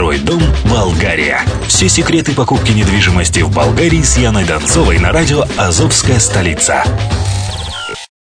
[0.00, 0.40] Второй дом
[0.70, 1.40] Болгария.
[1.68, 6.82] Все секреты покупки недвижимости в Болгарии с Яной Донцовой на радио «Азовская столица».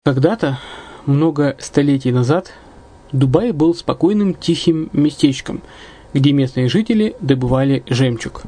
[0.03, 0.57] Когда-то,
[1.05, 2.51] много столетий назад,
[3.11, 5.61] Дубай был спокойным тихим местечком,
[6.15, 8.45] где местные жители добывали жемчуг.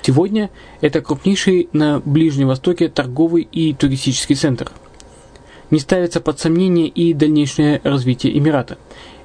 [0.00, 0.48] Сегодня
[0.80, 4.72] это крупнейший на Ближнем Востоке торговый и туристический центр.
[5.70, 8.78] Не ставится под сомнение и дальнейшее развитие Эмирата,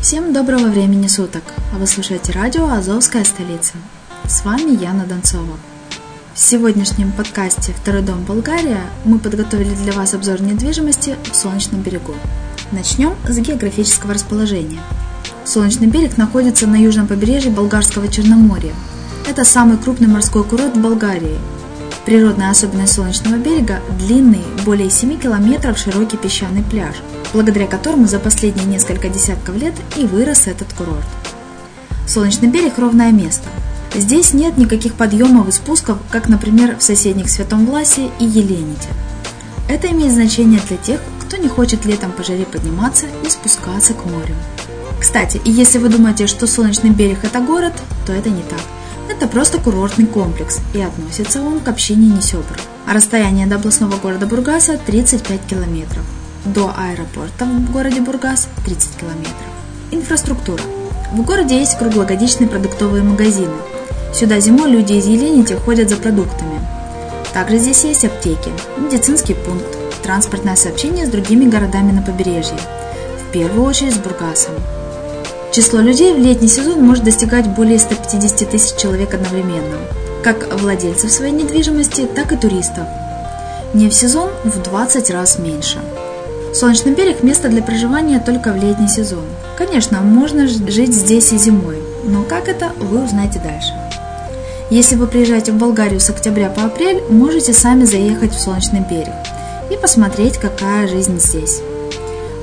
[0.00, 1.42] Всем доброго времени суток!
[1.74, 3.74] А вы слушаете радио «Азовская столица».
[4.28, 5.58] С вами Яна Донцова.
[6.34, 12.14] В сегодняшнем подкасте «Второй дом Болгария» мы подготовили для вас обзор недвижимости в Солнечном берегу.
[12.70, 14.80] Начнем с географического расположения.
[15.44, 18.74] Солнечный берег находится на южном побережье Болгарского Черноморья.
[19.28, 21.38] Это самый крупный морской курорт в Болгарии.
[22.08, 26.96] Природная особенность Солнечного берега– длинный, более 7 километров широкий песчаный пляж,
[27.34, 31.04] благодаря которому за последние несколько десятков лет и вырос этот курорт.
[32.06, 33.44] Солнечный берег– ровное место–
[33.94, 38.88] Здесь нет никаких подъемов и спусков, как, например, в соседних Святом Власе и Елените.
[39.68, 44.06] Это имеет значение для тех, кто не хочет летом по жаре подниматься и спускаться к
[44.06, 44.34] морю.
[44.98, 47.74] Кстати, и если вы думаете, что Солнечный берег это город,
[48.06, 48.60] то это не так.
[49.08, 52.58] Это просто курортный комплекс, и относится он к общине Несебр.
[52.86, 56.04] Расстояние до областного города Бургаса 35 километров.
[56.44, 59.34] До аэропорта в городе Бургас 30 километров.
[59.90, 60.62] Инфраструктура.
[61.12, 63.54] В городе есть круглогодичные продуктовые магазины,
[64.12, 66.60] Сюда зимой люди из Еленити ходят за продуктами.
[67.32, 72.56] Также здесь есть аптеки, медицинский пункт, транспортное сообщение с другими городами на побережье,
[73.22, 74.54] в первую очередь с Бургасом.
[75.52, 79.78] Число людей в летний сезон может достигать более 150 тысяч человек одновременно,
[80.22, 82.84] как владельцев своей недвижимости, так и туристов.
[83.72, 85.78] Не в сезон в 20 раз меньше.
[86.54, 89.24] Солнечный берег– место для проживания только в летний сезон.
[89.56, 93.72] Конечно, можно жить здесь и зимой, но как это, вы узнаете дальше.
[94.70, 99.14] Если вы приезжаете в Болгарию с октября по апрель, можете сами заехать в Солнечный берег
[99.70, 101.60] и посмотреть, какая жизнь здесь.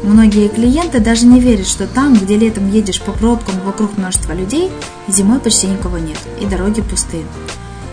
[0.06, 4.72] Многие клиенты даже не верят, что там, где летом едешь по пробкам вокруг множества людей,
[5.08, 7.26] зимой почти никого нет и дороги пустые.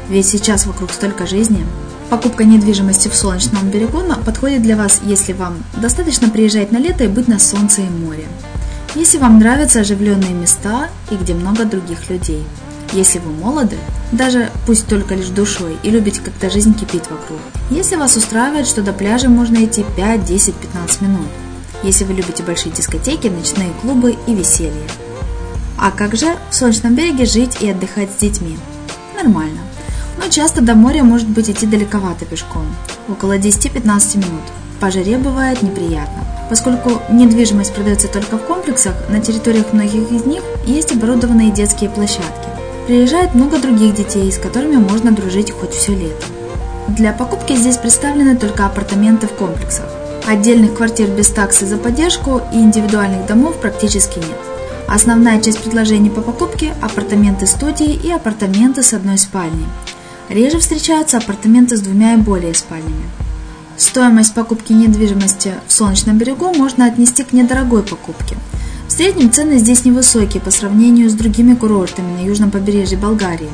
[0.09, 1.65] Ведь сейчас вокруг столько жизни.
[2.11, 7.09] Покупка недвижимости в солнечном берегу подходит для вас, если вам достаточно приезжать на лето и
[7.09, 8.27] быть на солнце и море.
[8.95, 12.45] Если вам нравятся оживленные места и где много других людей–
[12.93, 13.79] если вы молоды,
[14.13, 17.39] даже пусть только лишь душой, и любите, когда жизнь кипит вокруг.
[17.71, 21.27] Если вас устраивает, что до пляжа можно идти 5, 10, 15 минут.
[21.83, 24.89] Если вы любите большие дискотеки, ночные клубы и веселье.
[25.79, 28.57] А как же в Солнечном береге жить и отдыхать с детьми?
[29.17, 29.61] Нормально.
[30.17, 32.67] Но часто до моря может быть идти далековато пешком,
[33.09, 34.43] около 10-15 минут.
[34.79, 36.25] По жаре бывает неприятно.
[36.49, 42.49] Поскольку недвижимость продается только в комплексах, на территориях многих из них есть оборудованные детские площадки.
[42.87, 46.27] Приезжает много других детей, с которыми можно дружить хоть все лето.
[46.89, 49.92] Для покупки здесь представлены только апартаменты в комплексах.
[50.27, 54.39] Отдельных квартир без таксы за поддержку и индивидуальных домов практически нет.
[54.89, 59.67] Основная часть предложений по покупке– апартаменты студии и апартаменты с одной спальней.
[60.29, 63.05] Реже встречаются апартаменты с двумя и более спальнями.
[63.77, 68.37] Стоимость покупки недвижимости в Солнечном берегу можно отнести к недорогой покупке–
[68.93, 73.49] в среднем цены здесь невысокие по сравнению с другими курортами на южном побережье Болгарии.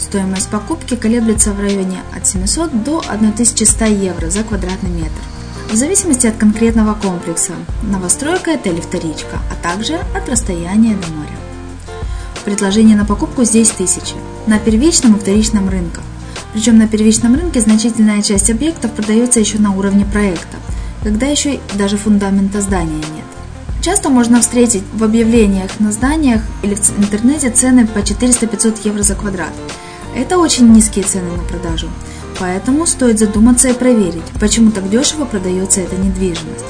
[0.00, 5.20] Стоимость покупки колеблется в районе от 700 до 1100 евро за квадратный метр.
[5.74, 7.50] В зависимости от конкретного комплекса–
[7.82, 11.36] новостройка это вторичка, а также от расстояния до моря.
[12.44, 14.14] Предложения на покупку здесь тысячи,
[14.46, 16.04] на первичном и вторичном рынках.
[16.52, 20.58] Причем на первичном рынке значительная часть объектов продается еще на уровне проекта,
[21.02, 23.26] когда еще даже фундамента здания нет.
[23.82, 29.16] Часто можно встретить в объявлениях на зданиях или в интернете цены по 400-500 евро за
[29.16, 29.52] квадрат.
[30.14, 31.88] Это очень низкие цены на продажу,
[32.38, 36.64] поэтому стоит задуматься и проверить, почему так дешево продается эта недвижимость.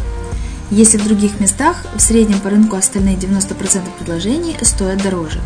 [0.70, 5.41] Если в других местах в среднем по рынку остальные 90% предложений стоят дороже.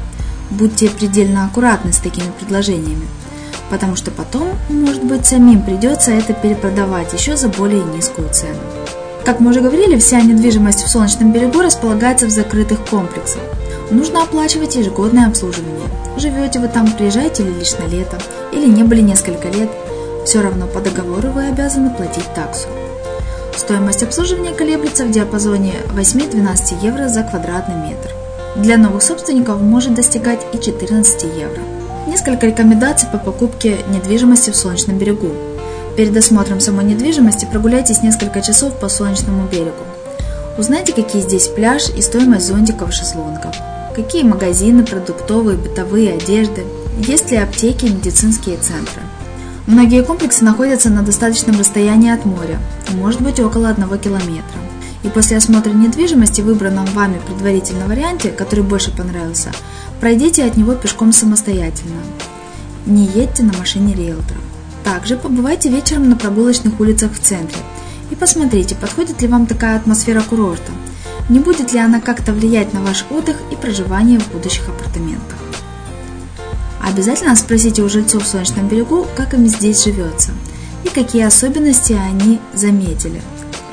[0.50, 3.06] Будьте предельно аккуратны с такими предложениями,
[3.68, 8.60] потому что потом, может быть, самим придется это перепродавать еще за более низкую цену.
[9.24, 13.42] Как мы уже говорили, вся недвижимость в Солнечном берегу располагается в закрытых комплексах.
[13.90, 15.88] Нужно оплачивать ежегодное обслуживание.
[16.19, 18.19] Живете вы там, приезжаете ли лишь на лето,
[18.52, 19.70] или не были несколько лет,
[20.26, 22.69] все равно по договору вы обязаны платить таксу.
[23.56, 28.11] Стоимость обслуживания колеблется в диапазоне 8-12 евро за квадратный метр.
[28.56, 31.62] Для новых собственников может достигать и 14 евро.
[32.06, 35.31] Несколько рекомендаций по покупке недвижимости в Солнечном берегу.
[35.96, 39.84] Перед осмотром самой недвижимости прогуляйтесь несколько часов по солнечному берегу.
[40.58, 43.55] Узнайте, какие здесь пляж и стоимость зонтиков и шезлонгов.
[43.98, 46.64] Какие магазины, продуктовые, бытовые, одежды.
[47.00, 49.02] Есть ли аптеки и медицинские центры.
[49.66, 52.60] Многие комплексы находятся на достаточном расстоянии от моря,
[52.94, 54.60] может быть около одного километра.
[55.02, 59.50] И после осмотра недвижимости выбранном вами предварительном варианте, который больше понравился,
[59.98, 62.00] пройдите от него пешком самостоятельно.
[62.86, 64.38] Не едьте на машине риэлтора.
[64.84, 67.58] Также побывайте вечером на прогулочных улицах в центре
[68.12, 70.70] и посмотрите, подходит ли вам такая атмосфера курорта,
[71.29, 75.39] не будет ли она как-то влиять на ваш отдых и проживание в будущих апартаментах.
[76.82, 80.31] Обязательно спросите у жильцов в Солнечном берегу, как им здесь живется
[80.85, 83.20] и какие особенности они заметили,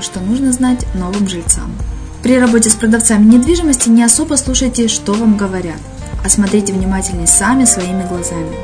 [0.01, 1.71] что нужно знать новым жильцам.
[2.23, 5.79] При работе с продавцами недвижимости не особо слушайте, что вам говорят,
[6.23, 8.55] а смотрите внимательнее сами своими глазами.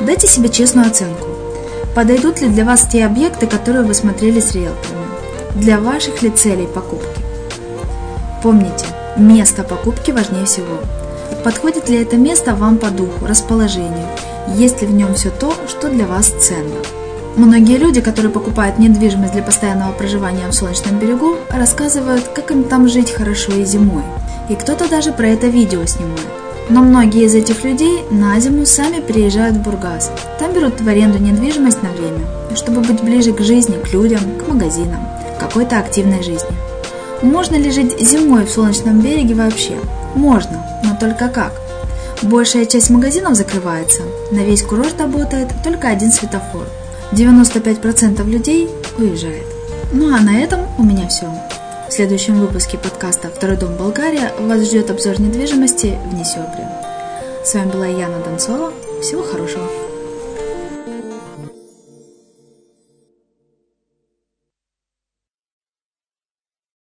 [0.00, 1.26] Дайте себе честную оценку.
[1.94, 5.06] Подойдут ли для вас те объекты, которые вы смотрели с риэлторами?
[5.56, 7.21] Для ваших ли целей покупки?
[8.42, 10.80] Помните, место покупки важнее всего.
[11.44, 14.08] Подходит ли это место вам по духу, расположению?
[14.56, 16.80] Есть ли в нем все то, что для вас ценно?
[17.36, 22.88] Многие люди, которые покупают недвижимость для постоянного проживания в Солнечном берегу, рассказывают, как им там
[22.88, 24.02] жить хорошо и зимой.
[24.48, 26.26] И кто-то даже про это видео снимает.
[26.68, 30.10] Но многие из этих людей на зиму сами приезжают в Бургас.
[30.40, 34.48] Там берут в аренду недвижимость на время, чтобы быть ближе к жизни, к людям, к
[34.48, 35.06] магазинам,
[35.36, 36.71] к какой-то активной жизни.
[37.22, 39.78] Можно ли жить зимой в солнечном береге вообще?
[40.14, 41.52] Можно, но только как?
[42.22, 46.66] Большая часть магазинов закрывается, на весь курорт работает только один светофор.
[47.12, 49.46] 95% людей уезжает.
[49.92, 51.26] Ну а на этом у меня все.
[51.88, 56.66] В следующем выпуске подкаста «Второй дом Болгария» вас ждет обзор недвижимости в Несебре.
[57.44, 58.72] С вами была Яна Донцова.
[59.02, 59.81] Всего хорошего.